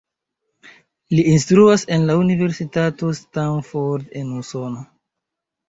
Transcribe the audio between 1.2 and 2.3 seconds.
instruas en la